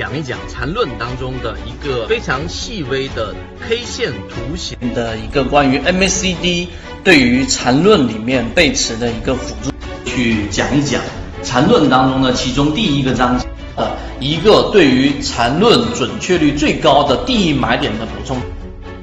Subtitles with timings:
[0.00, 3.34] 讲一讲缠论当中的一个非常细微的
[3.68, 4.78] K 线图形。
[4.94, 6.68] 的一个关于 MACD
[7.04, 9.70] 对于缠论里面背驰的一个辅助，
[10.06, 11.02] 去讲一讲
[11.42, 18.38] 缠论当中的其中第一个章节的一个对于缠论准确率最高的第一买点的补充。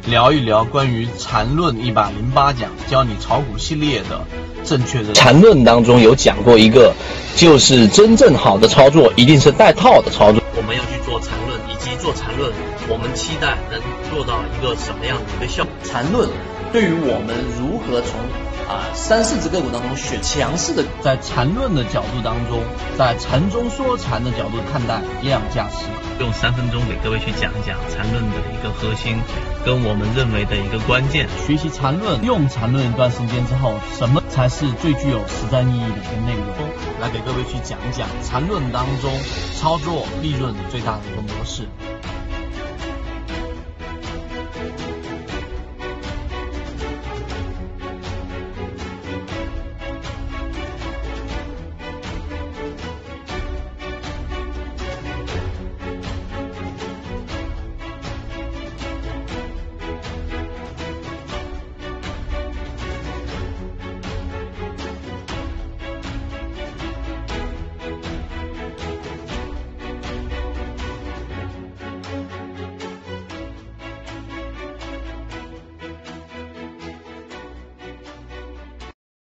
[0.07, 4.25] 聊一聊关于缠论一百零八讲教你炒股系列的
[4.66, 5.14] 正确的。
[5.14, 6.91] 缠论当中有讲过一个，
[7.38, 10.41] 就是真正好的操作一定是带套的操作。
[10.55, 12.52] 我们要去做缠论，以及做缠论，
[12.89, 13.79] 我们期待能
[14.11, 15.71] 做到一个什么样的一个效果？
[15.85, 16.27] 缠论
[16.73, 18.20] 对于我们如何从
[18.67, 22.59] 啊三四只个股当中选强势的，在缠论的角度当中，
[22.97, 25.88] 在禅中说禅的角度看待量价时，
[26.20, 29.16] 用三分钟给各位去讲一讲缠论的一个核心，
[29.63, 31.25] 跟我们认为的一个关键。
[31.47, 36.67] 学习缠论，用缠论一段时间之后，什么才是最具有实战意义的一个内容？
[36.99, 39.13] 来给各位去讲一讲缠论当中
[39.55, 41.67] 操作利润最大一个模式。